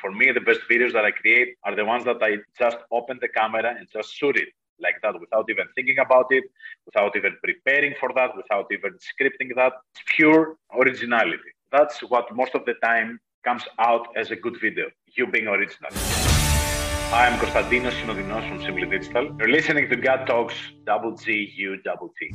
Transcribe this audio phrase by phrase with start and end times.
[0.00, 3.18] For me, the best videos that I create are the ones that I just open
[3.20, 6.44] the camera and just shoot it like that without even thinking about it,
[6.86, 9.72] without even preparing for that, without even scripting that.
[9.90, 11.50] It's pure originality.
[11.72, 15.90] That's what most of the time comes out as a good video, you being original.
[15.92, 19.34] Hi, I'm Konstantinos Synodinos from Simply Digital.
[19.36, 20.54] You're listening to Gut Talks
[20.86, 22.30] Double G U Double T.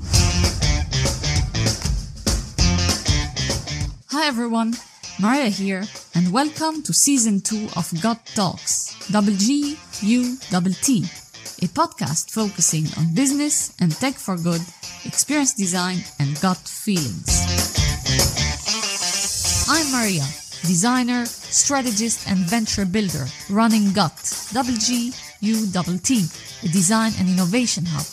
[4.10, 4.74] Hi everyone,
[5.24, 5.84] Maria here,
[6.16, 11.06] and welcome to season two of Gut Talks Double G U Double T,
[11.64, 14.60] a podcast focusing on business and tech for good,
[15.06, 17.24] experience design, and gut feelings.
[19.70, 20.28] I'm Maria
[20.68, 24.12] designer, strategist, and venture builder, running GUT,
[24.52, 26.28] double G, U double T,
[26.64, 28.08] a design and innovation hub.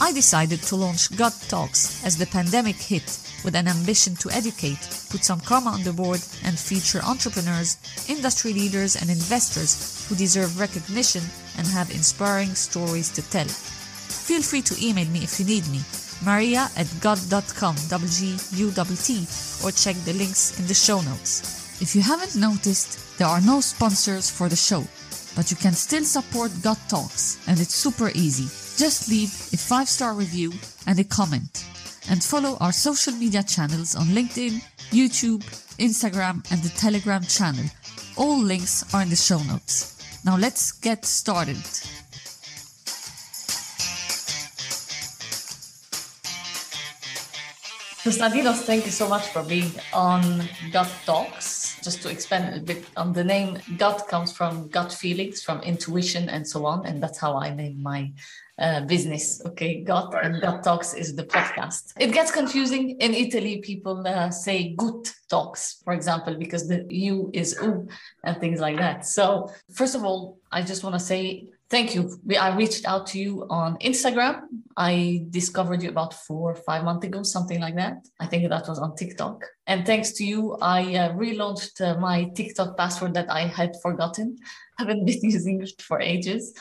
[0.00, 4.80] I decided to launch GUT Talks as the pandemic hit with an ambition to educate,
[5.10, 7.76] put some karma on the board, and feature entrepreneurs,
[8.08, 11.22] industry leaders, and investors who deserve recognition
[11.58, 13.46] and have inspiring stories to tell.
[13.46, 15.80] Feel free to email me if you need me
[16.24, 19.26] maria at god.com, W-G-U-T,
[19.64, 21.80] or check the links in the show notes.
[21.80, 24.84] If you haven't noticed, there are no sponsors for the show,
[25.34, 28.44] but you can still support Gut Talks, and it's super easy.
[28.76, 30.52] Just leave a five-star review
[30.86, 31.71] and a comment.
[32.10, 35.42] And follow our social media channels on LinkedIn, YouTube,
[35.78, 37.64] Instagram, and the Telegram channel.
[38.16, 40.22] All links are in the show notes.
[40.24, 41.56] Now let's get started.
[48.04, 51.78] Konstantinos, thank you so much for being on Gut Talks.
[51.84, 56.28] Just to expand a bit on the name, gut comes from gut feelings, from intuition,
[56.28, 56.84] and so on.
[56.84, 58.10] And that's how I name my
[58.62, 59.42] uh, business.
[59.44, 61.92] Okay, gut and gut talks is the podcast.
[61.98, 63.58] It gets confusing in Italy.
[63.58, 67.88] People uh, say gut talks, for example, because the U is U
[68.24, 69.04] and things like that.
[69.04, 72.20] So, first of all, I just want to say Thank you.
[72.38, 74.42] I reached out to you on Instagram.
[74.76, 77.94] I discovered you about four or five months ago, something like that.
[78.20, 79.42] I think that was on TikTok.
[79.66, 84.36] And thanks to you, I uh, relaunched uh, my TikTok password that I had forgotten.
[84.78, 86.52] I haven't been using it for ages.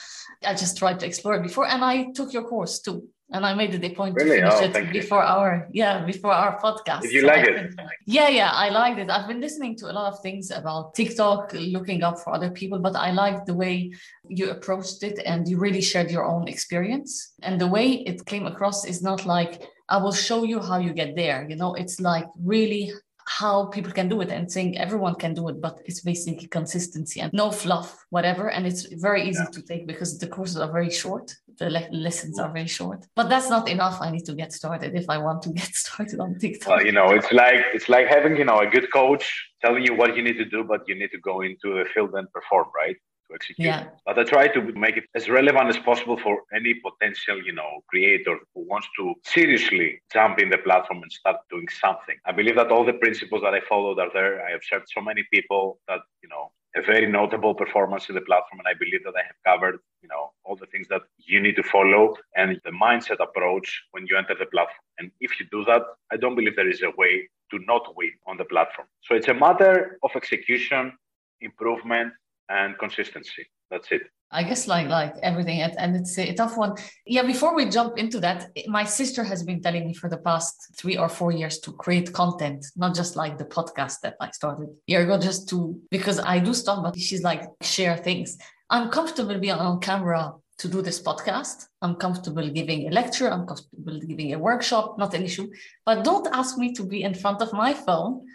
[0.46, 3.54] I just tried to explore it before, and I took your course too and I
[3.54, 4.42] made it a point really?
[4.42, 5.34] to finish oh, it before you.
[5.36, 7.02] our yeah before our podcast.
[7.02, 7.74] Did you so like I it?
[8.06, 9.10] yeah, yeah, I liked it.
[9.10, 12.80] I've been listening to a lot of things about TikTok, looking up for other people,
[12.80, 13.92] but I liked the way
[14.28, 17.34] you approached it and you really shared your own experience.
[17.42, 20.94] And the way it came across is not like I will show you how you
[20.94, 21.46] get there.
[21.50, 22.92] You know, it's like really
[23.40, 27.22] how people can do it and saying everyone can do it, but it's basically consistency
[27.22, 28.50] and no fluff, whatever.
[28.50, 29.58] And it's very easy yeah.
[29.58, 31.34] to take because the courses are very short.
[31.58, 33.98] The le- lessons are very short, but that's not enough.
[34.02, 36.70] I need to get started if I want to get started on TikTok.
[36.70, 39.26] Well, you know, it's like it's like having you know a good coach
[39.64, 42.12] telling you what you need to do, but you need to go into the field
[42.16, 42.98] and perform, right?
[43.32, 43.66] To execute.
[43.66, 43.88] Yeah.
[44.06, 47.82] But I try to make it as relevant as possible for any potential, you know,
[47.88, 52.18] creator who wants to seriously jump in the platform and start doing something.
[52.26, 54.46] I believe that all the principles that I followed are there.
[54.46, 58.22] I have served so many people that, you know, a very notable performance in the
[58.22, 61.42] platform and i believe that i have covered you know all the things that you
[61.42, 65.46] need to follow and the mindset approach when you enter the platform and if you
[65.52, 65.82] do that
[66.14, 69.28] i don't believe there is a way to not win on the platform so it's
[69.28, 70.94] a matter of execution
[71.42, 72.14] improvement
[72.52, 73.48] and consistency.
[73.70, 74.04] That's it.
[74.34, 76.76] I guess like like everything, and it's a tough one.
[77.06, 77.24] Yeah.
[77.24, 80.98] Before we jump into that, my sister has been telling me for the past three
[80.98, 85.02] or four years to create content, not just like the podcast that I started year
[85.04, 88.38] ago, just to because I do stuff, but she's like share things.
[88.70, 91.68] I'm comfortable being on camera to do this podcast.
[91.82, 93.28] I'm comfortable giving a lecture.
[93.34, 95.50] I'm comfortable giving a workshop, not an issue.
[95.86, 98.26] But don't ask me to be in front of my phone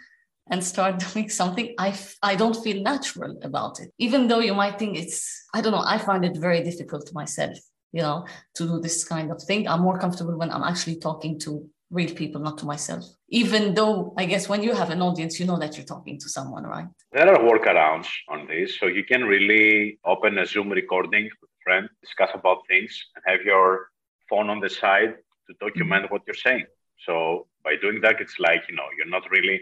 [0.51, 3.91] and start doing something I f- I don't feel natural about it.
[3.97, 7.57] Even though you might think it's i don't know i find it very difficult myself
[7.91, 8.25] you know
[8.55, 9.67] to do this kind of thing.
[9.67, 13.03] I'm more comfortable when i'm actually talking to real people not to myself.
[13.29, 16.29] Even though i guess when you have an audience you know that you're talking to
[16.29, 16.87] someone right?
[17.11, 18.79] There are workarounds on this.
[18.79, 23.23] So you can really open a zoom recording with a friend discuss about things and
[23.31, 23.89] have your
[24.29, 25.15] phone on the side
[25.47, 26.13] to document mm-hmm.
[26.13, 26.65] what you're saying.
[27.05, 29.59] So by doing that it's like you know you're not really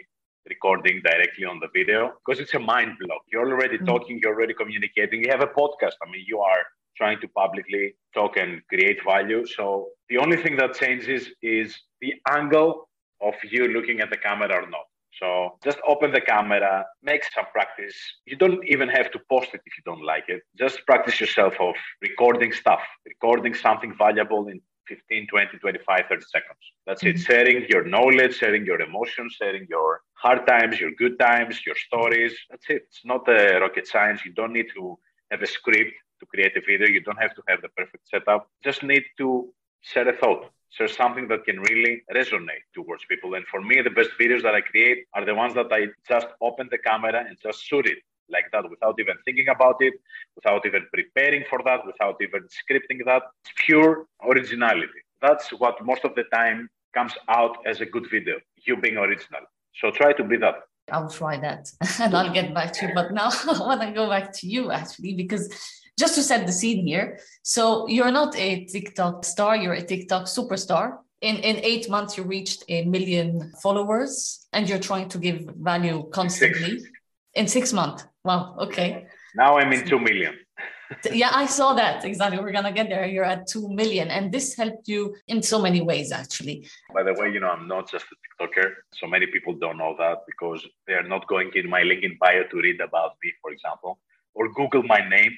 [0.50, 3.22] recording directly on the video because it's a mind block.
[3.32, 3.86] You're already mm-hmm.
[3.86, 5.24] talking, you're already communicating.
[5.24, 5.94] You have a podcast.
[6.02, 6.64] I mean, you are
[6.98, 9.46] trying to publicly talk and create value.
[9.46, 12.90] So the only thing that changes is the angle
[13.22, 14.86] of you looking at the camera or not.
[15.20, 17.96] So just open the camera, make some practice.
[18.26, 20.42] You don't even have to post it if you don't like it.
[20.58, 26.60] Just practice yourself of recording stuff, recording something valuable in 15, 20, 25, 30 seconds.
[26.86, 27.18] That's mm-hmm.
[27.18, 27.22] it.
[27.22, 32.34] Sharing your knowledge, sharing your emotions, sharing your hard times, your good times, your stories.
[32.50, 32.84] That's it.
[32.90, 34.26] It's not a rocket science.
[34.26, 34.98] You don't need to
[35.32, 36.88] have a script to create a video.
[36.88, 38.50] You don't have to have the perfect setup.
[38.64, 39.50] Just need to
[39.82, 40.52] share a thought.
[40.70, 43.36] Share something that can really resonate towards people.
[43.36, 46.28] And for me, the best videos that I create are the ones that I just
[46.42, 48.00] open the camera and just shoot it
[48.30, 49.94] like that without even thinking about it,
[50.36, 53.24] without even preparing for that, without even scripting that.
[53.44, 55.02] It's pure originality.
[55.22, 58.36] That's what most of the time comes out as a good video,
[58.66, 59.42] you being original.
[59.76, 60.56] So try to be that.
[60.92, 62.94] I'll try that and I'll get back to you.
[62.94, 65.50] But now I want to go back to you actually, because
[65.98, 67.20] just to set the scene here.
[67.44, 70.98] So you're not a TikTok star, you're a TikTok superstar.
[71.22, 76.08] In, in eight months, you reached a million followers and you're trying to give value
[76.12, 76.80] constantly.
[76.80, 76.90] Six.
[77.34, 78.06] In six months.
[78.26, 78.56] Wow.
[78.58, 79.06] Okay.
[79.36, 80.34] Now I'm in 2 million.
[81.12, 82.04] yeah, I saw that.
[82.04, 82.40] Exactly.
[82.40, 83.06] We're going to get there.
[83.06, 84.10] You're at 2 million.
[84.10, 86.68] And this helped you in so many ways, actually.
[86.94, 88.72] By the way, you know, I'm not just a TikToker.
[88.94, 92.44] So many people don't know that because they are not going in my LinkedIn bio
[92.44, 94.00] to read about me, for example,
[94.34, 95.32] or Google my name.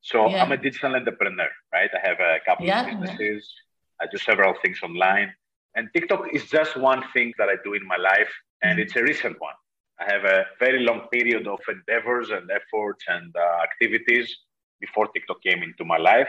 [0.00, 0.42] So yeah.
[0.42, 1.90] I'm a digital entrepreneur, right?
[1.92, 3.52] I have a couple yeah, of businesses.
[4.00, 4.06] Yeah.
[4.06, 5.32] I do several things online.
[5.74, 8.32] And TikTok is just one thing that I do in my life.
[8.62, 8.82] And mm-hmm.
[8.82, 9.54] it's a recent one.
[10.00, 14.36] I have a very long period of endeavors and efforts and uh, activities
[14.80, 16.28] before TikTok came into my life.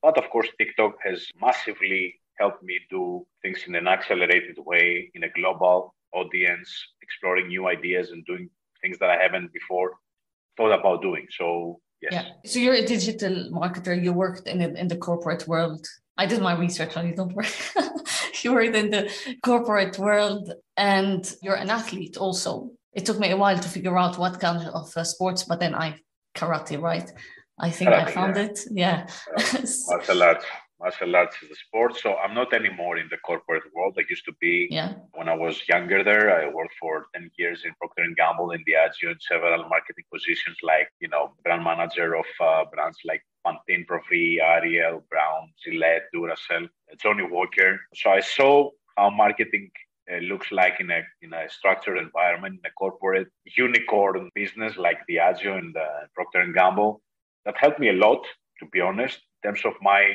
[0.00, 5.24] But of course, TikTok has massively helped me do things in an accelerated way in
[5.24, 6.70] a global audience,
[7.02, 8.48] exploring new ideas and doing
[8.80, 9.92] things that I haven't before
[10.56, 11.26] thought about doing.
[11.36, 12.12] So, yes.
[12.12, 12.26] Yeah.
[12.46, 14.00] So, you're a digital marketer.
[14.02, 15.86] You worked in, in the corporate world.
[16.16, 17.48] I did my research on you, don't worry.
[18.42, 19.12] you worked in the
[19.42, 24.18] corporate world and you're an athlete also it took me a while to figure out
[24.18, 25.98] what kind of uh, sports, but then I
[26.34, 27.10] karate, right?
[27.58, 28.42] I think karate, I found yeah.
[28.42, 28.60] it.
[28.70, 29.06] Yeah.
[29.88, 30.44] martial arts.
[30.80, 31.98] Martial arts is a sport.
[31.98, 33.96] So I'm not anymore in the corporate world.
[33.98, 34.94] I used to be yeah.
[35.12, 36.34] when I was younger there.
[36.34, 40.56] I worked for 10 years in Procter & Gamble in Diageo in several marketing positions
[40.62, 46.04] like, you know, brand manager of uh, brands like Pantene, Pro V, Ariel, Braun, Gillette,
[46.14, 46.66] Duracell,
[46.98, 47.78] Johnnie Walker.
[47.94, 49.70] So I saw how marketing
[50.18, 55.58] looks like in a in a structured environment, in a corporate unicorn business like Diageo
[55.58, 57.00] and uh, Procter and Gamble.
[57.44, 58.22] That helped me a lot,
[58.58, 60.14] to be honest, in terms of my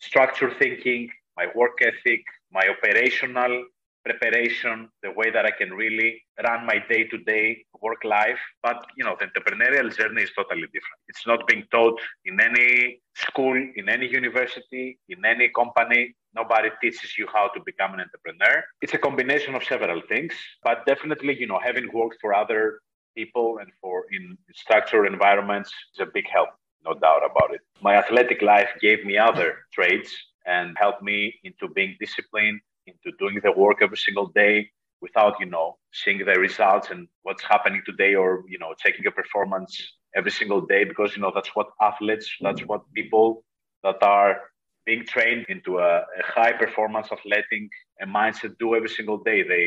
[0.00, 3.64] structure thinking, my work ethic, my operational
[4.04, 8.38] preparation, the way that I can really run my day-to-day work life.
[8.62, 11.00] But you know, the entrepreneurial journey is totally different.
[11.08, 16.14] It's not being taught in any school, in any university, in any company.
[16.34, 18.64] Nobody teaches you how to become an entrepreneur.
[18.82, 22.80] It's a combination of several things, but definitely, you know, having worked for other
[23.16, 26.50] people and for in structured environments is a big help,
[26.84, 27.60] no doubt about it.
[27.82, 30.14] My athletic life gave me other traits
[30.46, 34.70] and helped me into being disciplined, into doing the work every single day
[35.00, 39.10] without, you know, seeing the results and what's happening today or, you know, taking a
[39.10, 39.72] performance
[40.14, 42.66] every single day because, you know, that's what athletes, that's mm.
[42.66, 43.44] what people
[43.82, 44.40] that are
[44.88, 47.64] being trained into a, a high performance athletic
[48.04, 49.40] a mindset do every single day.
[49.42, 49.66] They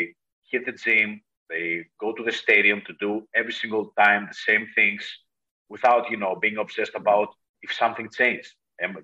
[0.52, 1.22] hit the gym,
[1.52, 5.04] they go to the stadium to do every single time the same things
[5.70, 7.30] without, you know, being obsessed about
[7.62, 8.52] if something changed.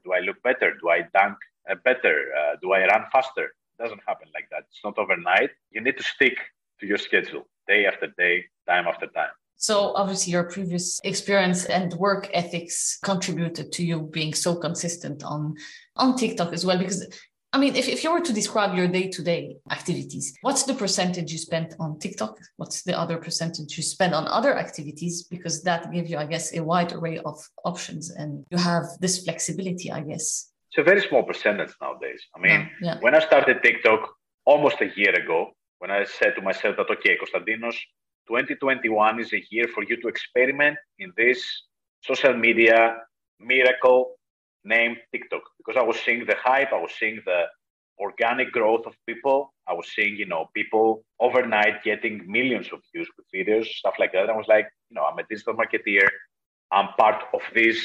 [0.06, 0.69] do I look better?
[0.81, 1.38] Do I dunk
[1.69, 2.16] uh, better?
[2.40, 3.46] Uh, do I run faster?
[3.72, 4.64] It doesn't happen like that.
[4.69, 5.52] It's not overnight.
[5.75, 6.38] You need to stick
[6.80, 8.36] to your schedule day after day,
[8.68, 9.36] time after time.
[9.57, 15.56] So obviously your previous experience and work ethics contributed to you being so consistent on
[15.95, 17.06] on TikTok as well because
[17.52, 21.40] I mean if, if you were to describe your day-to-day activities, what's the percentage you
[21.40, 22.37] spent on TikTok?
[22.57, 25.23] What's the other percentage you spend on other activities?
[25.23, 29.23] Because that gives you, I guess, a wide array of options and you have this
[29.23, 30.52] flexibility, I guess.
[30.69, 32.21] It's a very small percentage nowadays.
[32.35, 32.97] I mean, yeah, yeah.
[32.99, 34.02] when I started TikTok
[34.45, 37.78] almost a year ago, when I said to myself that okay, Konstantinos,
[38.28, 41.44] 2021 is a year for you to experiment in this
[42.02, 42.98] social media
[43.40, 44.16] miracle
[44.64, 47.46] named TikTok because I was seeing the hype, I was seeing the
[48.00, 49.54] organic growth of people.
[49.68, 54.14] I was seeing, you know, people overnight getting millions of views with videos, stuff like
[54.14, 54.30] that.
[54.30, 56.07] I was like, you know, I'm a digital marketeer.
[56.72, 57.78] I'm part of this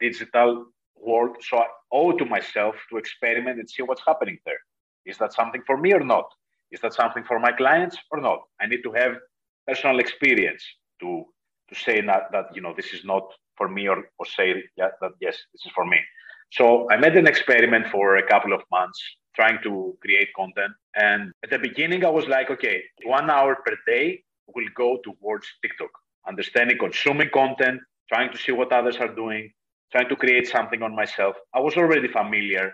[0.00, 1.36] digital world.
[1.40, 4.58] So I owe to myself to experiment and see what's happening there.
[5.06, 6.26] Is that something for me or not?
[6.70, 8.40] Is that something for my clients or not?
[8.60, 9.16] I need to have
[9.66, 10.64] personal experience
[11.00, 11.24] to
[11.68, 13.24] to say that, that you know this is not
[13.56, 15.98] for me or, or say yeah, that yes this is for me.
[16.52, 19.00] So i made an experiment for a couple of months
[19.34, 20.72] trying to create content.
[20.94, 24.22] And at the beginning i was like okay one hour per day
[24.54, 25.90] will go towards tiktok
[26.28, 27.80] understanding consuming content
[28.12, 29.50] trying to see what others are doing
[29.94, 31.36] trying to create something on myself.
[31.54, 32.72] I was already familiar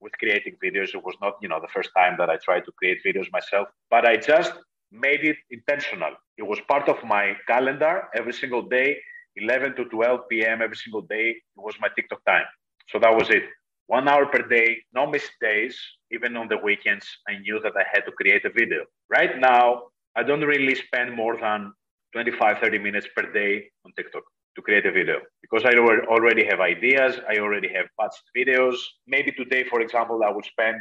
[0.00, 0.94] with creating videos.
[0.94, 3.68] It was not, you know, the first time that I tried to create videos myself,
[3.90, 4.52] but I just
[4.92, 6.12] made it intentional.
[6.36, 8.98] It was part of my calendar every single day,
[9.36, 10.60] 11 to 12 p.m.
[10.62, 11.30] every single day.
[11.30, 12.44] It was my TikTok time.
[12.88, 13.44] So that was it.
[13.86, 15.76] One hour per day, no missed days.
[16.10, 18.84] Even on the weekends, I knew that I had to create a video.
[19.10, 19.84] Right now,
[20.14, 21.72] I don't really spend more than
[22.12, 24.22] 25, 30 minutes per day on TikTok
[24.54, 25.72] to create a video because I
[26.08, 27.18] already have ideas.
[27.28, 28.76] I already have patched videos.
[29.06, 30.76] Maybe today, for example, I would spend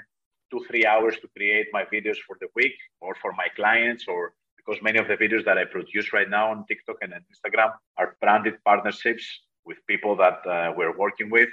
[0.52, 4.34] two, three hours to create my videos for the week or for my clients or
[4.58, 7.72] because many of the videos that I produce right now on TikTok and on Instagram
[7.98, 9.26] are branded partnerships
[9.66, 11.50] with people that uh, we're working with.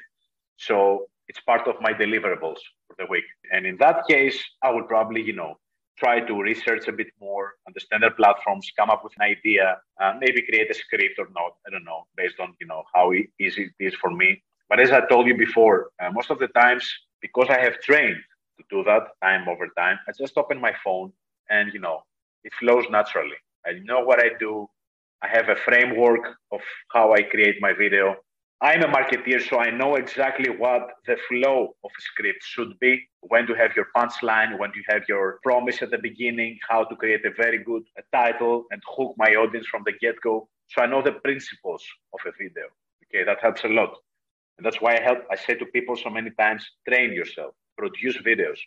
[0.56, 3.24] So it's part of my deliverables for the week.
[3.52, 5.58] And in that case, I would probably, you know,
[5.98, 10.14] try to research a bit more, understand their platforms, come up with an idea, uh,
[10.20, 11.52] maybe create a script or not.
[11.66, 14.42] I don't know, based on you know how easy it is for me.
[14.68, 16.88] But as I told you before, uh, most of the times
[17.20, 18.20] because I have trained
[18.58, 21.12] to do that time over time, I just open my phone
[21.50, 22.02] and you know
[22.44, 23.36] it flows naturally.
[23.66, 24.68] I know what I do.
[25.22, 26.60] I have a framework of
[26.92, 28.16] how I create my video.
[28.60, 33.08] I'm a marketeer, so I know exactly what the flow of a script should be,
[33.20, 36.96] when to have your punchline, when to have your promise at the beginning, how to
[36.96, 40.48] create a very good title and hook my audience from the get go.
[40.70, 42.64] So I know the principles of a video.
[43.04, 43.94] Okay, that helps a lot.
[44.56, 48.16] And that's why I help, I say to people so many times train yourself, produce
[48.18, 48.58] videos,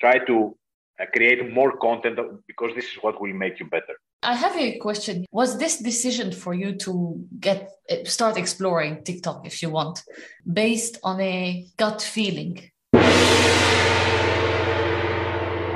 [0.00, 0.56] try to
[1.00, 3.96] uh, create more content because this is what will make you better.
[4.22, 5.26] I have a question.
[5.32, 7.70] Was this decision for you to get
[8.04, 10.02] start exploring TikTok, if you want,
[10.50, 12.70] based on a gut feeling?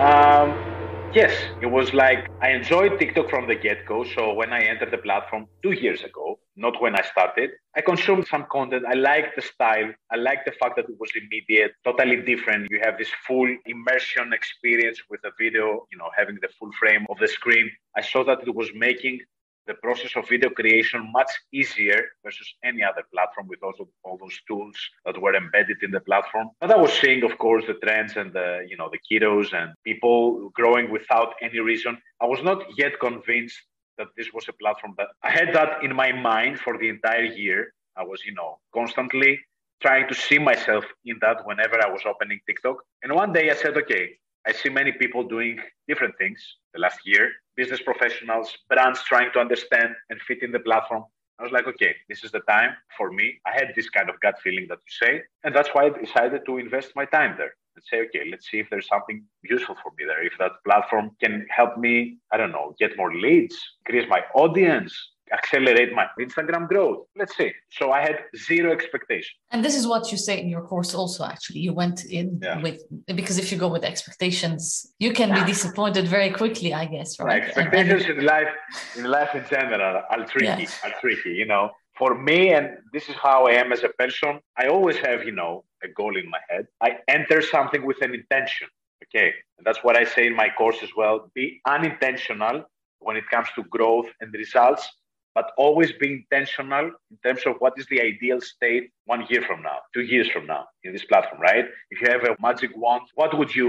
[0.00, 0.67] Um,
[1.18, 3.98] yes, it was like I enjoyed TikTok from the get go.
[4.14, 7.50] So when I entered the platform two years ago, not when I started.
[7.78, 8.84] I consumed some content.
[8.94, 9.90] I liked the style.
[10.14, 12.68] I liked the fact that it was immediate, totally different.
[12.70, 17.04] You have this full immersion experience with the video, you know, having the full frame
[17.12, 17.66] of the screen.
[17.96, 19.20] I saw that it was making
[19.68, 24.38] the process of video creation much easier versus any other platform with also all those
[24.48, 26.48] tools that were embedded in the platform.
[26.60, 29.75] But I was seeing, of course, the trends and the, you know, the kiddos and
[29.84, 31.98] people growing without any reason.
[32.20, 33.58] I was not yet convinced
[33.98, 37.28] that this was a platform that I had that in my mind for the entire
[37.44, 37.75] year.
[37.96, 39.38] I was, you know, constantly
[39.82, 42.76] trying to see myself in that whenever I was opening TikTok.
[43.02, 44.04] And one day I said, okay,
[44.46, 46.40] I see many people doing different things
[46.72, 51.04] the last year, business professionals, brands trying to understand and fit in the platform.
[51.40, 53.26] I was like, okay, this is the time for me.
[53.44, 56.42] I had this kind of gut feeling that you say, and that's why I decided
[56.46, 59.90] to invest my time there and say, okay, let's see if there's something useful for
[59.98, 60.22] me there.
[60.24, 64.92] If that platform can help me, I don't know, get more leads, increase my audience,
[65.32, 67.06] accelerate my Instagram growth.
[67.16, 67.52] Let's see.
[67.70, 69.35] So I had zero expectation.
[69.50, 71.61] And this is what you say in your course also actually.
[71.61, 72.61] You went in yeah.
[72.61, 72.82] with
[73.14, 77.42] because if you go with expectations, you can be disappointed very quickly, I guess, right?
[77.42, 78.18] expectations and, and...
[78.20, 78.52] in life
[78.97, 80.80] in life in general are tricky, yes.
[80.85, 81.70] are tricky, you know.
[81.99, 85.32] For me, and this is how I am as a person, I always have, you
[85.32, 86.68] know, a goal in my head.
[86.80, 88.68] I enter something with an intention.
[89.04, 89.32] Okay.
[89.56, 91.28] And that's what I say in my course as well.
[91.35, 92.64] Be unintentional
[93.00, 94.88] when it comes to growth and results,
[95.38, 99.62] but always be intentional in terms of what is the ideal state one year from
[99.62, 101.66] now, two years from now in this platform, right?
[101.92, 103.68] If you have a magic wand, what would you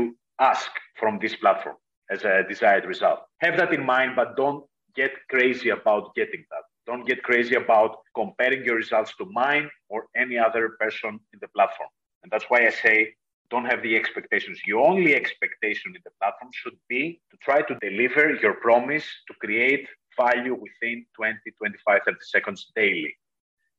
[0.51, 1.75] ask from this platform
[2.09, 3.19] as a desired result?
[3.45, 4.63] Have that in mind, but don't
[4.95, 6.65] get crazy about getting that.
[6.87, 11.49] Don't get crazy about comparing your results to mine or any other person in the
[11.49, 11.89] platform.
[12.23, 13.13] And that's why I say
[13.51, 14.57] don't have the expectations.
[14.65, 19.33] Your only expectation in the platform should be to try to deliver your promise to
[19.43, 19.87] create
[20.25, 23.13] value within 20, 25, 30 seconds daily.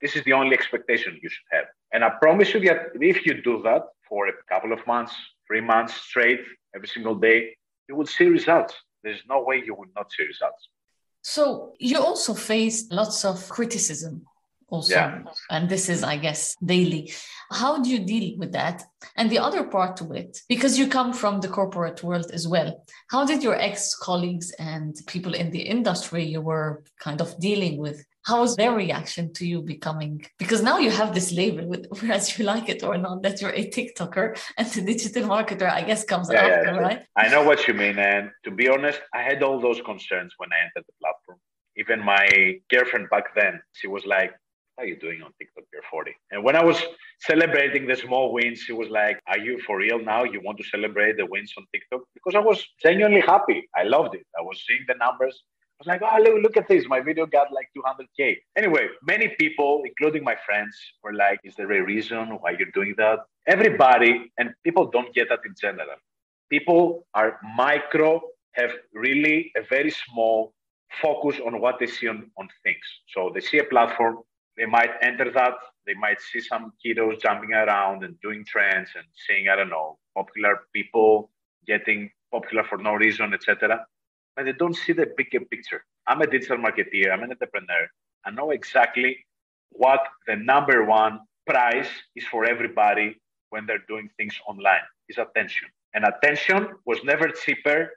[0.01, 1.67] This is the only expectation you should have.
[1.93, 5.15] And I promise you that if you do that for a couple of months,
[5.47, 6.41] three months straight,
[6.75, 7.39] every single day,
[7.89, 8.75] you will see results.
[9.03, 10.63] There's no way you will not see results.
[11.23, 14.25] So you also face lots of criticism
[14.71, 14.95] also.
[14.95, 15.23] Yeah.
[15.51, 17.13] and this is i guess daily.
[17.53, 18.85] How do you deal with that?
[19.17, 22.71] And the other part to it because you come from the corporate world as well
[23.11, 27.79] how did your ex colleagues and people in the industry you were kind of dealing
[27.79, 30.27] with how was their reaction to you becoming?
[30.39, 33.51] Because now you have this label with whereas you like it or not that you're
[33.63, 36.79] a tiktoker and the digital marketer i guess comes yeah, after yeah.
[36.79, 37.03] right?
[37.17, 40.51] I know what you mean and to be honest i had all those concerns when
[40.53, 41.39] i entered the platform.
[41.77, 42.27] Even my
[42.69, 44.33] girlfriend back then she was like
[44.81, 45.65] are you doing on TikTok?
[45.73, 46.13] You're 40.
[46.31, 46.79] And when I was
[47.21, 50.25] celebrating the small wins, he was like, Are you for real now?
[50.25, 52.01] You want to celebrate the wins on TikTok?
[52.15, 53.69] Because I was genuinely happy.
[53.77, 54.27] I loved it.
[54.39, 55.43] I was seeing the numbers.
[55.81, 56.85] I was like, oh, look, look at this.
[56.89, 58.37] My video got like 200K.
[58.55, 62.95] Anyway, many people, including my friends, were like, is there a reason why you're doing
[62.99, 63.21] that?
[63.47, 65.97] Everybody, and people don't get that in general.
[66.51, 68.21] People are micro,
[68.53, 70.53] have really a very small
[71.01, 72.85] focus on what they see on, on things.
[73.15, 74.19] So they see a platform,
[74.57, 75.55] they might enter that,
[75.87, 79.99] they might see some kiddos jumping around and doing trends and seeing, I don't know,
[80.15, 81.31] popular people
[81.67, 83.85] getting popular for no reason, etc
[84.37, 85.85] but they don't see the bigger picture.
[86.07, 87.87] I'm a digital marketer, I'm an entrepreneur.
[88.25, 89.19] I know exactly
[89.71, 93.17] what the number one price is for everybody
[93.51, 95.69] when they're doing things online is attention.
[95.95, 97.91] And attention was never cheaper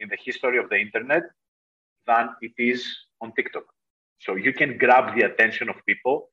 [0.00, 1.22] in the history of the internet
[2.06, 2.86] than it is
[3.20, 3.64] on TikTok.
[4.26, 6.28] So you can grab the attention of people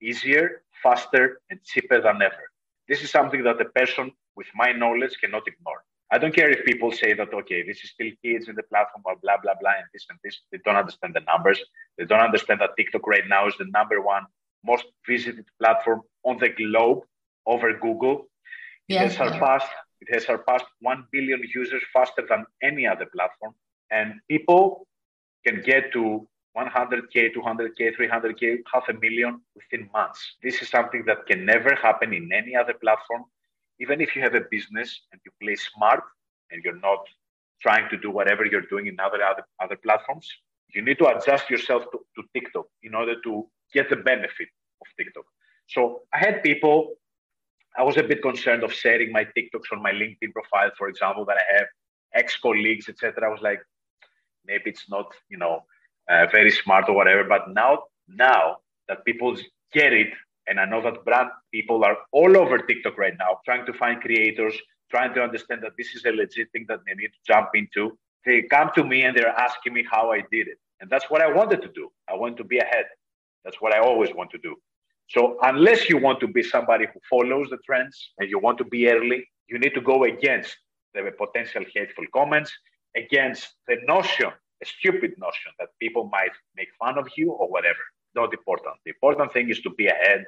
[0.00, 2.44] easier, faster, and cheaper than ever.
[2.88, 5.82] This is something that a person with my knowledge cannot ignore.
[6.12, 9.02] I don't care if people say that, okay, this is still kids in the platform
[9.04, 10.40] or blah, blah, blah, and this and this.
[10.52, 11.58] They don't understand the numbers.
[11.98, 14.24] They don't understand that TikTok right now is the number one
[14.64, 17.00] most visited platform on the globe
[17.46, 18.28] over Google.
[18.88, 19.70] It has surpassed
[20.02, 23.54] it has surpassed 1 billion users faster than any other platform.
[23.90, 24.88] And people
[25.46, 30.36] can get to 100K, 200K, 300K, half a million within months.
[30.42, 33.24] This is something that can never happen in any other platform
[33.82, 36.02] even if you have a business and you play smart
[36.50, 37.04] and you're not
[37.60, 40.26] trying to do whatever you're doing in other other, other platforms,
[40.74, 44.48] you need to adjust yourself to, to TikTok in order to get the benefit
[44.80, 45.24] of TikTok.
[45.66, 46.94] So I had people,
[47.76, 51.24] I was a bit concerned of sharing my TikToks on my LinkedIn profile, for example,
[51.26, 51.66] that I have
[52.14, 53.26] ex-colleagues, etc.
[53.26, 53.60] I was like,
[54.44, 55.64] maybe it's not, you know,
[56.08, 57.24] uh, very smart or whatever.
[57.24, 59.36] But now, now that people
[59.72, 60.08] get it
[60.46, 64.00] and I know that brand people are all over TikTok right now trying to find
[64.00, 64.54] creators,
[64.90, 67.96] trying to understand that this is a legit thing that they need to jump into.
[68.26, 70.58] They come to me and they're asking me how I did it.
[70.80, 71.90] And that's what I wanted to do.
[72.08, 72.86] I want to be ahead.
[73.44, 74.56] That's what I always want to do.
[75.08, 78.64] So unless you want to be somebody who follows the trends and you want to
[78.64, 80.56] be early, you need to go against
[80.94, 82.52] the potential hateful comments,
[82.96, 84.30] against the notion,
[84.62, 88.74] a stupid notion that people might make fun of you or whatever not important.
[88.84, 90.24] The important thing is to be ahead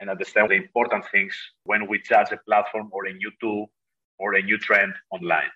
[0.00, 3.70] and understand the important things when we judge a platform or a new tool
[4.18, 5.50] or a new trend online.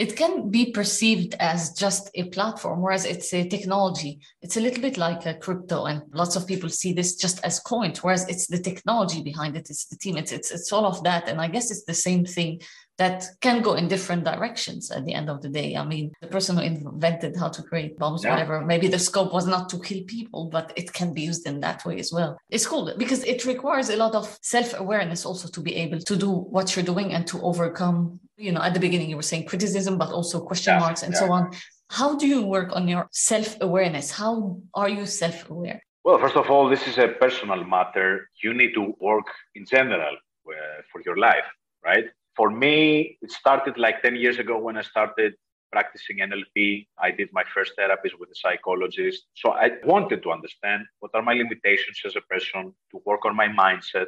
[0.00, 4.18] It can be perceived as just a platform, whereas it's a technology.
[4.40, 7.60] It's a little bit like a crypto, and lots of people see this just as
[7.60, 11.04] coins, whereas it's the technology behind it, it's the team, it's, it's, it's all of
[11.04, 11.28] that.
[11.28, 12.62] And I guess it's the same thing
[13.00, 15.74] that can go in different directions at the end of the day.
[15.74, 18.30] I mean, the person who invented how to create bombs, yeah.
[18.30, 21.60] whatever, maybe the scope was not to kill people, but it can be used in
[21.60, 22.38] that way as well.
[22.50, 26.14] It's cool because it requires a lot of self awareness also to be able to
[26.14, 29.46] do what you're doing and to overcome, you know, at the beginning you were saying
[29.46, 30.80] criticism, but also question yeah.
[30.80, 31.20] marks and yeah.
[31.20, 31.50] so on.
[31.88, 34.10] How do you work on your self awareness?
[34.10, 35.82] How are you self aware?
[36.04, 38.28] Well, first of all, this is a personal matter.
[38.42, 41.44] You need to work in general uh, for your life,
[41.84, 42.06] right?
[42.40, 45.34] for me, it started like 10 years ago when I started
[45.72, 46.86] practicing NLP.
[46.98, 49.26] I did my first therapies with a psychologist.
[49.34, 53.36] So I wanted to understand what are my limitations as a person, to work on
[53.36, 54.06] my mindset,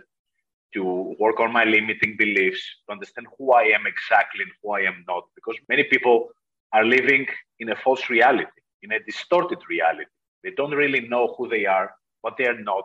[0.75, 4.81] to work on my limiting beliefs, to understand who I am exactly and who I
[4.81, 5.25] am not.
[5.35, 6.29] Because many people
[6.73, 7.27] are living
[7.61, 10.11] in a false reality, in a distorted reality.
[10.43, 12.85] They don't really know who they are, what they are not.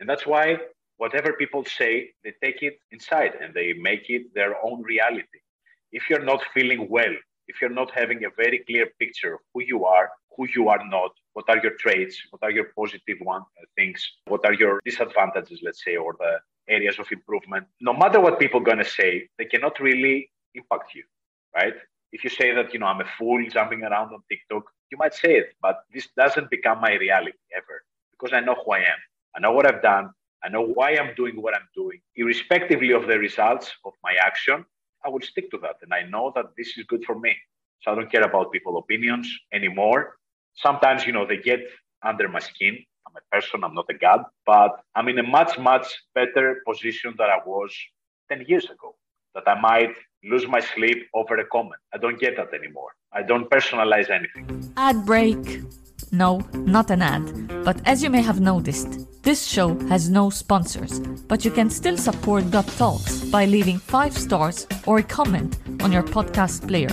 [0.00, 0.58] And that's why
[0.96, 5.40] whatever people say, they take it inside and they make it their own reality.
[5.92, 7.14] If you're not feeling well,
[7.48, 10.84] if you're not having a very clear picture of who you are, who you are
[10.88, 14.80] not, what are your traits, what are your positive one, uh, things, what are your
[14.84, 16.32] disadvantages, let's say, or the
[16.70, 20.94] areas of improvement, no matter what people are going to say, they cannot really impact
[20.94, 21.04] you,
[21.54, 21.74] right?
[22.12, 25.14] If you say that, you know, I'm a fool jumping around on TikTok, you might
[25.14, 29.00] say it, but this doesn't become my reality ever because I know who I am.
[29.36, 30.10] I know what I've done.
[30.42, 32.00] I know why I'm doing what I'm doing.
[32.16, 34.64] Irrespectively of the results of my action,
[35.04, 35.76] I will stick to that.
[35.82, 37.36] And I know that this is good for me.
[37.82, 40.16] So I don't care about people's opinions anymore.
[40.54, 41.60] Sometimes, you know, they get
[42.02, 42.78] under my skin.
[43.10, 47.14] I'm a person, I'm not a god, but I'm in a much, much better position
[47.18, 47.72] than I was
[48.30, 48.94] 10 years ago.
[49.34, 49.94] That I might
[50.24, 51.80] lose my sleep over a comment.
[51.94, 52.90] I don't get that anymore.
[53.12, 54.72] I don't personalize anything.
[54.76, 55.62] Ad break.
[56.12, 57.64] No, not an ad.
[57.64, 61.96] But as you may have noticed, this show has no sponsors, but you can still
[61.96, 66.90] support Gut Talks by leaving 5 stars or a comment on your podcast player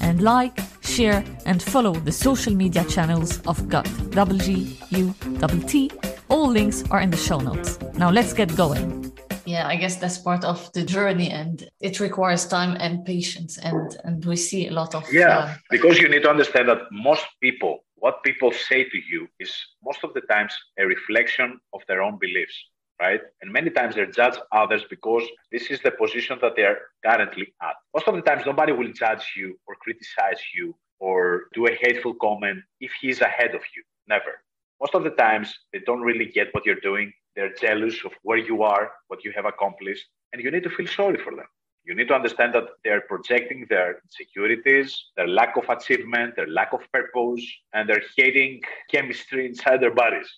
[0.00, 3.88] and like, share, and follow the social media channels of Gut.
[4.10, 5.90] W-G-U-T-T.
[6.28, 7.78] All links are in the show notes.
[7.94, 9.12] Now let's get going.
[9.46, 13.96] Yeah, I guess that's part of the journey, and it requires time and patience, and
[14.04, 15.38] and we see a lot of yeah.
[15.38, 19.52] Uh, because you need to understand that most people what people say to you is
[19.84, 22.56] most of the times a reflection of their own beliefs
[23.00, 23.20] right?
[23.40, 27.74] And many times they judge others because this is the position that they're currently at.
[27.94, 32.14] Most of the times, nobody will judge you or criticize you or do a hateful
[32.14, 33.82] comment if he's ahead of you.
[34.06, 34.42] Never.
[34.80, 37.12] Most of the times, they don't really get what you're doing.
[37.36, 40.86] They're jealous of where you are, what you have accomplished, and you need to feel
[40.86, 41.46] sorry for them.
[41.84, 46.72] You need to understand that they're projecting their insecurities, their lack of achievement, their lack
[46.72, 50.28] of purpose, and they're hating chemistry inside their bodies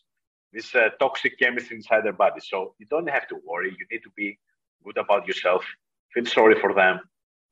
[0.52, 2.46] this uh, toxic chemistry inside their bodies.
[2.48, 3.70] So you don't have to worry.
[3.78, 4.38] You need to be
[4.84, 5.64] good about yourself,
[6.12, 7.00] feel sorry for them,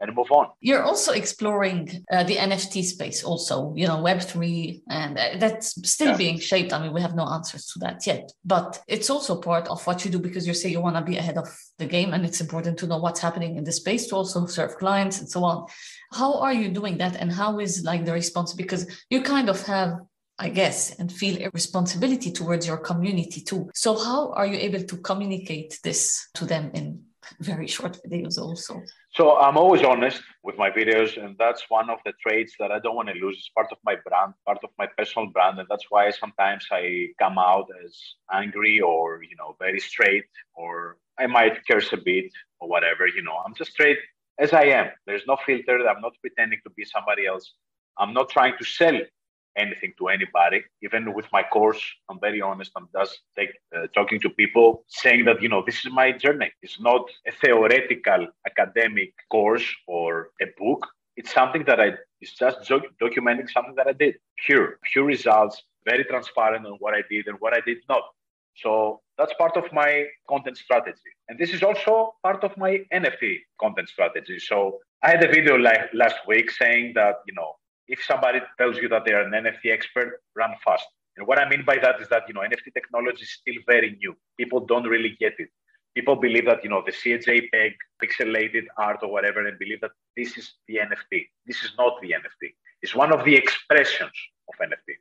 [0.01, 0.49] and move on.
[0.61, 6.13] You're also exploring uh, the NFT space, also, you know, Web3, and uh, that's still
[6.13, 6.17] yeah.
[6.17, 6.73] being shaped.
[6.73, 10.05] I mean, we have no answers to that yet, but it's also part of what
[10.05, 12.41] you do because you say you want to be ahead of the game, and it's
[12.41, 15.67] important to know what's happening in the space to also serve clients and so on.
[16.13, 18.55] How are you doing that, and how is like the response?
[18.55, 19.99] Because you kind of have
[20.43, 23.69] I guess, and feel a responsibility towards your community too.
[23.75, 27.03] So, how are you able to communicate this to them in
[27.41, 28.83] very short videos also?
[29.13, 32.79] So, I'm always honest with my videos, and that's one of the traits that I
[32.79, 33.37] don't want to lose.
[33.39, 37.09] It's part of my brand, part of my personal brand, and that's why sometimes I
[37.19, 37.99] come out as
[38.33, 42.31] angry or, you know, very straight, or I might curse a bit
[42.61, 43.07] or whatever.
[43.07, 43.99] You know, I'm just straight
[44.39, 44.91] as I am.
[45.07, 45.89] There's no filter.
[45.89, 47.53] I'm not pretending to be somebody else.
[47.99, 48.99] I'm not trying to sell
[49.57, 50.63] anything to anybody.
[50.83, 52.73] Even with my course, I'm very honest.
[52.77, 56.51] I'm just take, uh, talking to people, saying that you know this is my journey.
[56.63, 60.87] It's not a theoretical academic course or a book.
[61.17, 61.95] It's something that I.
[62.21, 62.71] It's just
[63.03, 64.17] documenting something that I did.
[64.47, 65.63] Pure, pure results.
[65.87, 68.03] Very transparent on what I did and what I did not.
[68.57, 71.11] So that's part of my content strategy.
[71.29, 74.39] And this is also part of my NFT content strategy.
[74.39, 77.55] So I had a video like last week saying that, you know,
[77.91, 80.87] if somebody tells you that they're an NFT expert, run fast.
[81.17, 83.91] And what I mean by that is that you know NFT technology is still very
[84.03, 84.17] new.
[84.39, 85.51] People don't really get it.
[85.95, 86.95] People believe that you know the
[87.55, 91.29] a pixelated art or whatever, and believe that this is the NFT.
[91.47, 92.55] This is not the NFT.
[92.81, 94.17] It's one of the expressions
[94.49, 94.95] of NFT.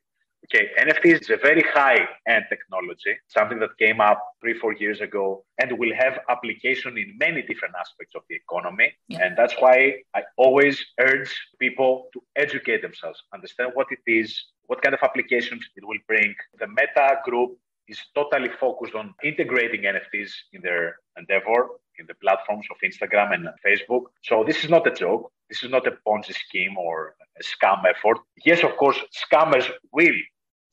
[0.46, 5.00] Okay, NFT is a very high end technology, something that came up three, four years
[5.02, 8.92] ago, and will have application in many different aspects of the economy.
[9.10, 9.26] Yeah.
[9.26, 14.82] And that's why I always urge people to educate themselves, understand what it is, what
[14.82, 16.34] kind of applications it will bring.
[16.58, 22.66] The Meta group is totally focused on integrating NFTs in their endeavor in the platforms
[22.72, 24.04] of Instagram and Facebook.
[24.24, 25.32] So this is not a joke.
[25.50, 28.18] This is not a Ponzi scheme or a scam effort.
[28.46, 30.20] Yes, of course, scammers will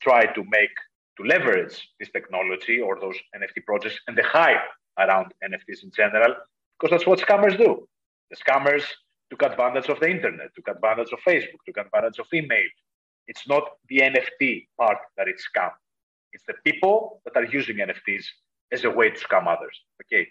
[0.01, 0.75] try to make
[1.17, 4.67] to leverage this technology or those NFT projects and the hype
[4.99, 6.35] around NFTs in general,
[6.79, 7.87] because that's what scammers do.
[8.29, 8.83] The scammers
[9.29, 12.67] took advantage of the internet, took advantage of Facebook, took advantage of email.
[13.27, 15.71] It's not the NFT part that it's scam.
[16.33, 18.25] It's the people that are using NFTs
[18.71, 19.81] as a way to scam others.
[20.03, 20.27] Okay.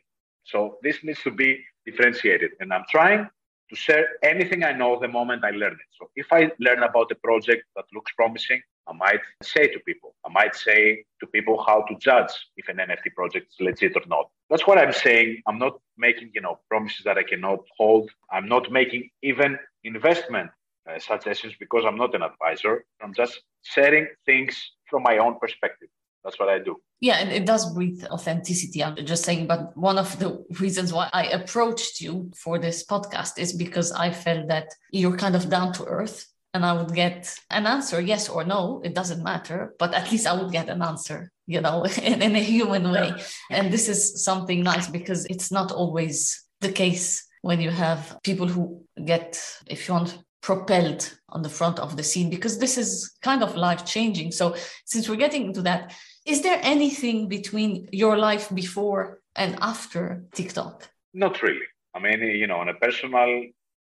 [0.46, 2.52] So this needs to be differentiated.
[2.61, 3.28] And I'm trying
[3.70, 5.88] to share anything I know the moment I learn it.
[5.98, 10.14] So if I learn about a project that looks promising, I might say to people,
[10.24, 14.06] I might say to people how to judge if an NFT project is legit or
[14.06, 14.30] not.
[14.48, 15.42] That's what I'm saying.
[15.46, 18.11] I'm not making, you know, promises that I cannot hold.
[18.30, 20.50] I'm not making even investment
[20.88, 22.85] uh, suggestions because I'm not an advisor.
[23.02, 25.88] I'm just sharing things from my own perspective.
[26.27, 26.83] That's what I do.
[26.99, 28.83] Yeah, and it does breathe authenticity.
[28.83, 33.39] I'm just saying, but one of the reasons why I approached you for this podcast
[33.39, 37.33] is because I felt that you're kind of down to earth and I would get
[37.51, 40.83] an answer, yes or no, it doesn't matter, but at least I would get an
[40.83, 43.12] answer, you know, in, in a human way.
[43.49, 48.49] And this is something nice because it's not always the case when you have people
[48.49, 53.16] who get, if you want, propelled on the front of the scene because this is
[53.22, 54.33] kind of life changing.
[54.33, 55.92] So, since we're getting into that,
[56.25, 60.88] is there anything between your life before and after TikTok?
[61.14, 61.66] Not really.
[61.94, 63.46] I mean, you know, on a personal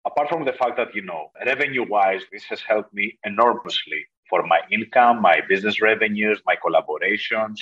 [0.06, 4.46] apart from the fact that, you know, revenue wise, this has helped me enormously for
[4.46, 7.58] my income, my business revenues, my collaborations,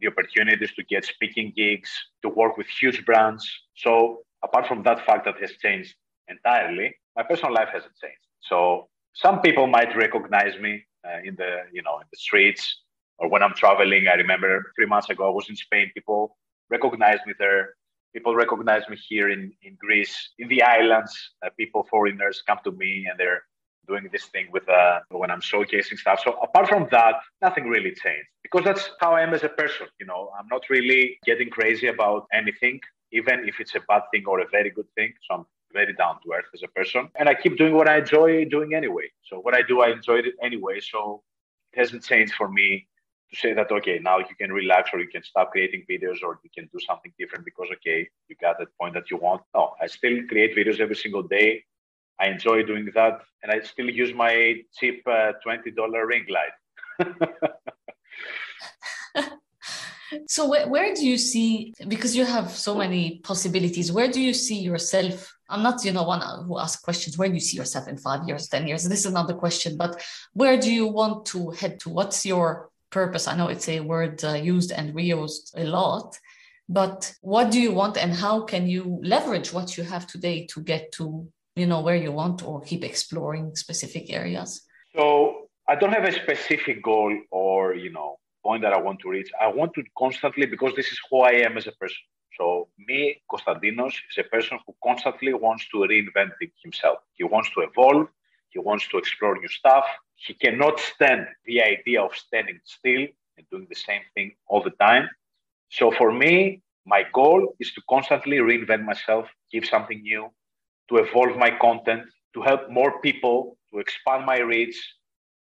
[0.00, 1.90] the opportunities to get speaking gigs,
[2.22, 3.44] to work with huge brands.
[3.74, 5.94] So, apart from that fact that has changed
[6.28, 8.24] entirely, my personal life hasn't changed.
[8.40, 12.82] So, some people might recognize me uh, in the, you know, in the streets
[13.18, 14.06] or when I'm traveling.
[14.06, 15.90] I remember three months ago, I was in Spain.
[15.94, 16.36] People
[16.70, 17.74] recognized me there
[18.12, 21.12] people recognize me here in, in Greece, in the islands.
[21.44, 23.42] Uh, people, foreigners, come to me and they're
[23.86, 26.20] doing this thing with uh, when I'm showcasing stuff.
[26.24, 29.86] So apart from that, nothing really changed because that's how I am as a person.
[30.00, 32.80] You know, I'm not really getting crazy about anything,
[33.12, 35.12] even if it's a bad thing or a very good thing.
[35.26, 37.98] So I'm very down to earth as a person, and I keep doing what I
[37.98, 39.10] enjoy doing anyway.
[39.22, 40.80] So what I do, I enjoy it anyway.
[40.80, 41.22] So
[41.72, 42.88] it hasn't changed for me
[43.30, 46.40] to say that okay now you can relax or you can stop creating videos or
[46.42, 49.42] you can do something different because okay you got that point that you want.
[49.54, 51.64] No i still create videos every single day.
[52.20, 53.20] I enjoy doing that.
[53.42, 56.54] And i still use my cheap uh, $20 ring light.
[60.26, 64.32] So where, where do you see because you have so many possibilities where do you
[64.32, 67.88] see yourself i'm not you know one who asks questions where do you see yourself
[67.88, 71.50] in five years ten years this is another question but where do you want to
[71.50, 75.64] head to what's your purpose i know it's a word uh, used and reused a
[75.64, 76.18] lot
[76.68, 80.60] but what do you want and how can you leverage what you have today to
[80.60, 84.62] get to you know where you want or keep exploring specific areas
[84.94, 89.10] so i don't have a specific goal or you know point that I want to
[89.10, 89.30] reach.
[89.40, 92.02] I want to constantly, because this is who I am as a person.
[92.38, 96.30] So me, Konstantinos, is a person who constantly wants to reinvent
[96.62, 96.98] himself.
[97.14, 98.06] He wants to evolve.
[98.50, 99.84] He wants to explore new stuff.
[100.14, 104.76] He cannot stand the idea of standing still and doing the same thing all the
[104.80, 105.08] time.
[105.68, 110.30] So for me, my goal is to constantly reinvent myself, give something new,
[110.88, 114.76] to evolve my content, to help more people, to expand my reach,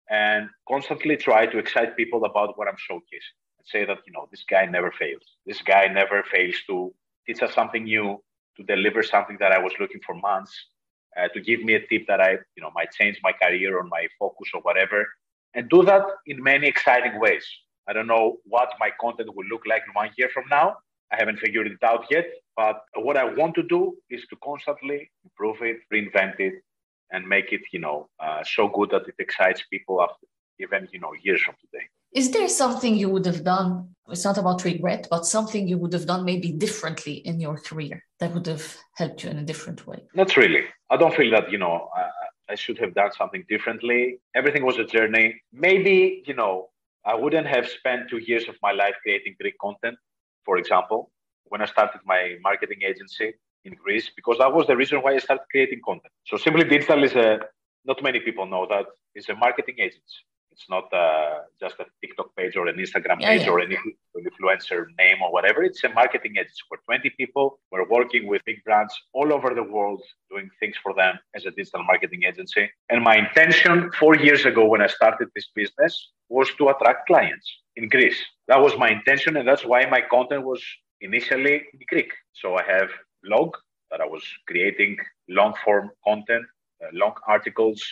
[0.09, 4.43] and constantly try to excite people about what I'm showcasing say that, you know, this
[4.49, 5.23] guy never fails.
[5.45, 6.93] This guy never fails to
[7.25, 8.21] teach us something new,
[8.57, 10.53] to deliver something that I was looking for months,
[11.17, 13.83] uh, to give me a tip that I, you know, might change my career or
[13.83, 15.07] my focus or whatever,
[15.53, 17.45] and do that in many exciting ways.
[17.87, 20.77] I don't know what my content will look like one year from now.
[21.11, 25.11] I haven't figured it out yet, but what I want to do is to constantly
[25.23, 26.53] improve it, reinvent it,
[27.11, 30.25] and make it, you know, uh, so good that it excites people after
[30.59, 31.85] even, you know, years from today.
[32.13, 33.95] Is there something you would have done?
[34.09, 38.03] It's not about regret, but something you would have done maybe differently in your career
[38.19, 40.03] that would have helped you in a different way?
[40.13, 40.65] Not really.
[40.89, 44.19] I don't feel that, you know, I, I should have done something differently.
[44.35, 45.41] Everything was a journey.
[45.51, 46.69] Maybe, you know,
[47.05, 49.97] I wouldn't have spent two years of my life creating Greek content,
[50.45, 51.11] for example.
[51.45, 53.33] When I started my marketing agency,
[53.65, 56.11] in Greece because that was the reason why I started creating content.
[56.25, 57.39] So Simply Digital is a,
[57.85, 60.21] not many people know that, it's a marketing agency.
[60.53, 63.49] It's not uh, just a TikTok page or an Instagram page yeah.
[63.49, 63.77] or any
[64.29, 65.63] influencer name or whatever.
[65.63, 67.59] It's a marketing agency for 20 people.
[67.71, 71.51] We're working with big brands all over the world, doing things for them as a
[71.51, 72.69] digital marketing agency.
[72.89, 75.93] And my intention four years ago when I started this business
[76.29, 78.19] was to attract clients in Greece.
[78.47, 80.61] That was my intention, and that's why my content was
[81.01, 82.11] initially in Greek.
[82.33, 82.89] So I have
[83.23, 83.55] blog
[83.89, 84.97] that I was creating
[85.29, 86.45] long form content,
[86.83, 87.83] uh, long articles,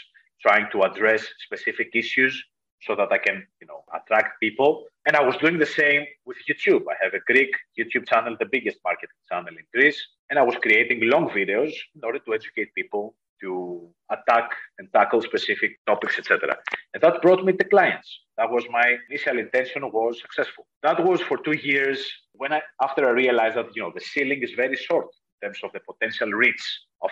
[0.41, 2.34] trying to address specific issues
[2.82, 4.86] so that I can, you know, attract people.
[5.06, 6.84] And I was doing the same with YouTube.
[6.89, 10.56] I have a Greek YouTube channel, the biggest marketing channel in Greece, and I was
[10.62, 16.56] creating long videos in order to educate people to attack and tackle specific topics, etc.
[16.94, 18.08] And that brought me the clients.
[18.38, 20.67] That was my initial intention was successful.
[20.84, 22.00] That was for two years
[22.34, 25.08] when I after I realized that you know the ceiling is very short
[25.41, 26.63] in terms of the potential reach
[27.02, 27.10] of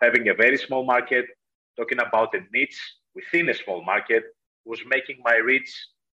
[0.00, 1.26] having, a very small market,
[1.76, 2.80] talking about a niche
[3.14, 4.24] within a small market
[4.68, 5.70] was making my reach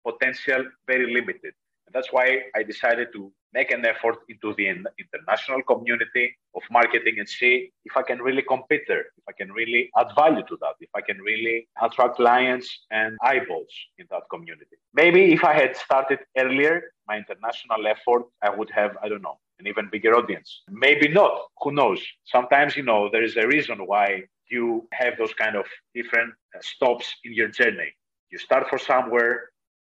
[0.08, 1.54] potential very limited.
[1.86, 4.68] And that's why I decided to make an effort into the
[5.04, 9.52] international community of marketing and see if I can really compete there, if I can
[9.52, 14.24] really add value to that, if I can really attract clients and eyeballs in that
[14.34, 14.78] community.
[14.94, 16.76] Maybe if I had started earlier,
[17.08, 20.64] my international effort, I would have, I don't know, an even bigger audience.
[20.70, 21.34] Maybe not.
[21.62, 22.02] Who knows?
[22.26, 26.60] Sometimes, you know, there is a reason why you have those kind of different uh,
[26.62, 27.92] stops in your journey.
[28.32, 29.50] You start for somewhere,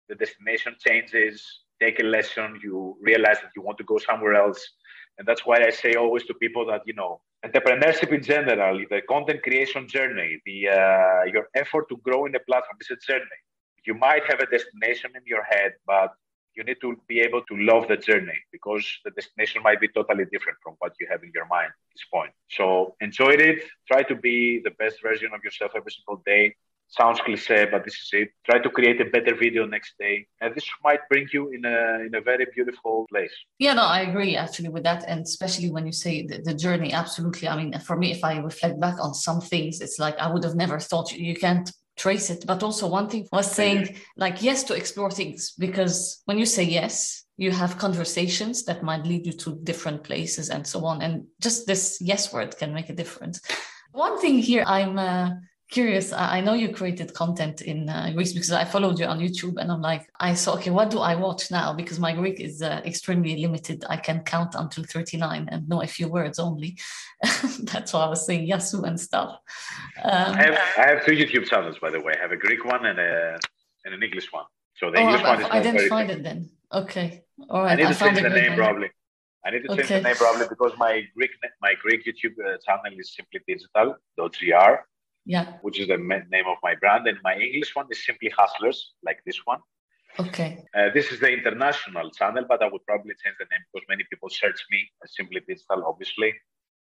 [0.07, 4.61] the destination changes, take a lesson, you realize that you want to go somewhere else.
[5.17, 9.01] And that's why I say always to people that, you know, entrepreneurship in general, the
[9.07, 13.39] content creation journey, the uh, your effort to grow in the platform is a journey.
[13.85, 16.13] You might have a destination in your head, but
[16.55, 20.25] you need to be able to love the journey because the destination might be totally
[20.31, 22.31] different from what you have in your mind at this point.
[22.49, 23.63] So enjoy it.
[23.87, 26.55] Try to be the best version of yourself every single day.
[26.91, 28.29] Sounds cliche, but this is it.
[28.49, 31.99] Try to create a better video next day, and this might bring you in a
[32.07, 33.31] in a very beautiful place.
[33.59, 36.91] Yeah, no, I agree actually with that, and especially when you say the, the journey.
[36.91, 37.47] Absolutely.
[37.47, 40.43] I mean, for me, if I reflect back on some things, it's like I would
[40.43, 42.43] have never thought you, you can't trace it.
[42.47, 46.63] But also, one thing was saying, like, yes to explore things, because when you say
[46.63, 51.03] yes, you have conversations that might lead you to different places and so on.
[51.03, 53.41] And just this yes word can make a difference.
[53.91, 55.31] One thing here I'm uh,
[55.69, 56.11] curious.
[56.11, 59.71] I know you created content in uh, Greece because I followed you on YouTube and
[59.71, 61.73] I'm like, I saw, okay, what do I watch now?
[61.73, 63.85] Because my Greek is uh, extremely limited.
[63.87, 66.77] I can count until 39 and know a few words only.
[67.61, 69.39] That's why I was saying Yasu and stuff.
[70.03, 72.13] Um, I, have, I have two YouTube channels, by the way.
[72.17, 73.37] I have a Greek one and a
[73.85, 74.45] and an English one.
[74.75, 76.19] So the oh, English I, one is I didn't find famous.
[76.19, 76.49] it then.
[76.71, 77.73] Okay, all right.
[77.73, 78.55] I need I to change the name name.
[78.55, 78.89] probably.
[79.45, 79.97] I need to change Okay.
[79.99, 84.73] the name probably because my Greek my Greek YouTube channel is simply digital.gr,
[85.35, 85.45] Yeah.
[85.65, 85.97] which is the
[86.35, 89.61] name of my brand, and my English one is simply Hustlers, like this one.
[90.23, 90.49] Okay.
[90.75, 94.03] Uh, this is the international channel, but I would probably change the name because many
[94.09, 96.31] people search me as simply digital, obviously,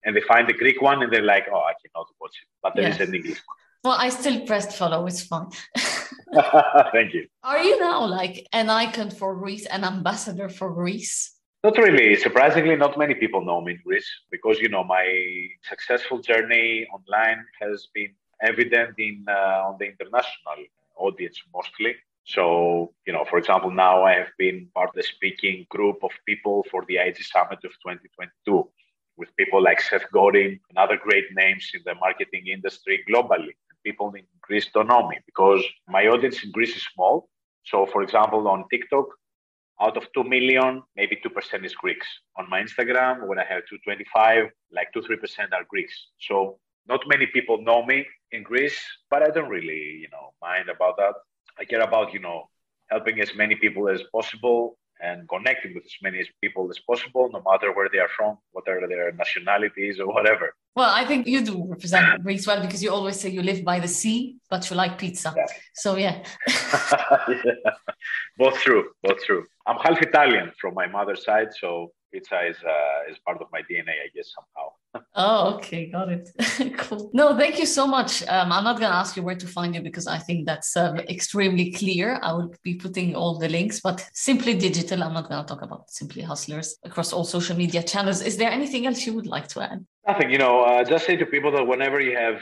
[0.03, 2.71] and they find the Greek one and they're like, "Oh, I cannot watch it," but
[2.75, 3.07] there is Yes.
[3.07, 3.57] an English one.
[3.85, 4.99] Well, I still pressed follow.
[5.09, 5.49] It's fine.
[6.95, 7.23] Thank you.
[7.51, 11.15] Are you now like an icon for Greece, an ambassador for Greece?
[11.63, 12.07] Not really.
[12.27, 15.05] Surprisingly, not many people know me in Greece because you know my
[15.71, 20.59] successful journey online has been evident in uh, on the international
[20.97, 21.95] audience mostly.
[22.25, 26.11] So you know, for example, now I have been part of the speaking group of
[26.25, 28.69] people for the IG Summit of 2022
[29.17, 33.53] with people like Seth Godin and other great names in the marketing industry globally.
[33.83, 37.27] People in Greece don't know me because my audience in Greece is small.
[37.65, 39.07] So, for example, on TikTok,
[39.81, 42.07] out of 2 million, maybe 2% is Greeks.
[42.37, 45.93] On my Instagram, when I have 225, like 2 3% are Greeks.
[46.19, 50.69] So not many people know me in Greece, but I don't really, you know, mind
[50.69, 51.13] about that.
[51.59, 52.49] I care about, you know,
[52.89, 57.41] helping as many people as possible and connecting with as many people as possible, no
[57.49, 60.55] matter where they are from, what are their nationalities or whatever.
[60.75, 63.79] Well, I think you do represent Greece well because you always say you live by
[63.79, 65.33] the sea, but you like pizza.
[65.35, 65.45] Yeah.
[65.73, 66.23] So yeah.
[66.47, 67.41] Yeah.
[68.37, 69.45] Both true, both true.
[69.67, 73.61] I'm half Italian from my mother's side, so pizza is uh, is part of my
[73.61, 74.71] DNA, I guess somehow.
[75.15, 76.29] Oh, okay, got it.
[76.77, 77.09] cool.
[77.13, 78.21] No, thank you so much.
[78.27, 80.75] Um, I'm not going to ask you where to find you because I think that's
[80.77, 82.19] um, extremely clear.
[82.21, 85.03] I will be putting all the links, but simply digital.
[85.03, 88.21] I'm not going to talk about simply hustlers across all social media channels.
[88.21, 89.85] Is there anything else you would like to add?
[90.07, 90.61] Nothing, you know.
[90.61, 92.41] Uh, just say to people that whenever you have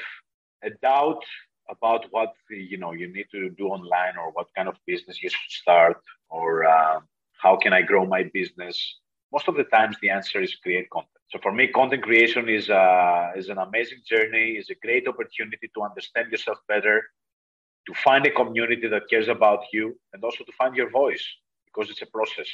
[0.63, 1.23] a doubt
[1.69, 5.29] about what you know you need to do online or what kind of business you
[5.29, 5.97] should start
[6.29, 6.99] or uh,
[7.37, 8.99] how can I grow my business,
[9.31, 11.20] most of the times the answer is create content.
[11.31, 14.47] So for me, content creation is uh, is an amazing journey.
[14.61, 17.01] is a great opportunity to understand yourself better,
[17.87, 21.25] to find a community that cares about you, and also to find your voice
[21.67, 22.49] because it's a process.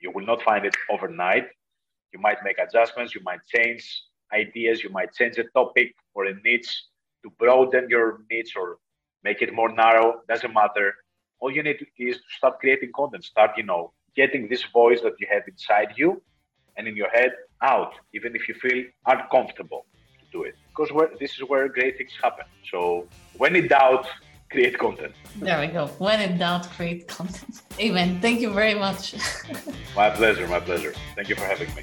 [0.00, 1.46] You will not find it overnight.
[2.12, 3.12] You might make adjustments.
[3.12, 3.82] You might change
[4.32, 4.84] ideas.
[4.84, 6.72] You might change a topic or a niche
[7.24, 8.78] to broaden your niche or
[9.24, 10.22] make it more narrow.
[10.28, 10.94] Doesn't matter.
[11.40, 13.24] All you need is to start creating content.
[13.24, 16.22] Start, you know, getting this voice that you have inside you
[16.76, 17.32] and in your head
[17.62, 19.86] out, even if you feel uncomfortable
[20.18, 20.56] to do it.
[20.68, 22.44] Because where, this is where great things happen.
[22.70, 23.06] So
[23.36, 24.06] when in doubt,
[24.50, 25.14] create content.
[25.36, 25.86] There we go.
[25.98, 27.62] When in doubt, create content.
[27.80, 28.20] Amen.
[28.20, 29.14] Thank you very much.
[29.96, 30.46] My pleasure.
[30.46, 30.94] My pleasure.
[31.16, 31.82] Thank you for having me.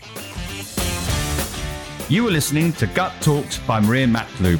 [2.09, 4.59] You are listening to Gut Talks by Maria Matlub.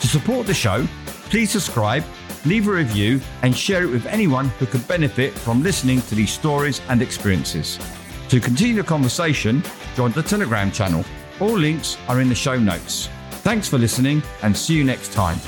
[0.00, 0.86] To support the show,
[1.28, 2.04] please subscribe,
[2.46, 6.32] leave a review, and share it with anyone who could benefit from listening to these
[6.32, 7.78] stories and experiences.
[8.28, 9.62] To continue the conversation,
[9.96, 11.02] join the Telegram channel.
[11.40, 13.08] All links are in the show notes.
[13.30, 15.38] Thanks for listening and see you next time.